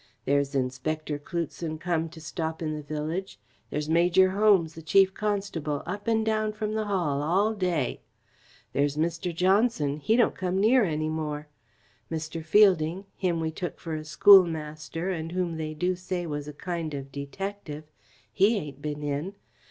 There's 0.25 0.55
Inspector 0.55 1.19
Cloutson 1.19 1.77
come 1.79 2.09
to 2.09 2.19
stop 2.19 2.63
in 2.63 2.73
the 2.73 2.81
village. 2.81 3.39
There's 3.69 3.87
Major 3.87 4.31
Holmes, 4.31 4.73
the 4.73 4.81
Chief 4.81 5.13
Constable, 5.13 5.83
up 5.85 6.07
and 6.07 6.25
down 6.25 6.53
from 6.53 6.73
the 6.73 6.85
Hall 6.85 7.21
all 7.21 7.53
day. 7.53 8.01
There's 8.73 8.97
Mr. 8.97 9.31
Johnson, 9.31 9.97
he 9.99 10.15
don't 10.15 10.33
come 10.33 10.59
near 10.59 10.83
any 10.83 11.07
more. 11.07 11.49
Mr. 12.11 12.43
Fielding 12.43 13.05
him 13.15 13.39
we 13.39 13.51
took 13.51 13.79
for 13.79 13.93
a 13.93 14.03
schoolmaster 14.03 15.11
and 15.11 15.33
whom 15.33 15.57
they 15.57 15.75
do 15.75 15.95
say 15.95 16.25
was 16.25 16.47
a 16.47 16.53
kind 16.53 16.95
of 16.95 17.11
detective 17.11 17.83
he 18.33 18.57
ain't 18.57 18.81
been 18.81 19.03
in. 19.03 19.35